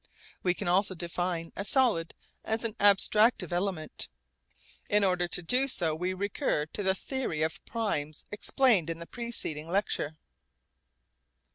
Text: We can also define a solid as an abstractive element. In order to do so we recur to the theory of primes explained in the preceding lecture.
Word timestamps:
We 0.41 0.55
can 0.55 0.67
also 0.67 0.95
define 0.95 1.53
a 1.55 1.63
solid 1.63 2.15
as 2.43 2.63
an 2.63 2.73
abstractive 2.79 3.51
element. 3.51 4.09
In 4.89 5.03
order 5.03 5.27
to 5.27 5.43
do 5.43 5.67
so 5.67 5.93
we 5.93 6.11
recur 6.15 6.65
to 6.65 6.81
the 6.81 6.95
theory 6.95 7.43
of 7.43 7.63
primes 7.65 8.25
explained 8.31 8.89
in 8.89 8.97
the 8.97 9.05
preceding 9.05 9.69
lecture. 9.69 10.17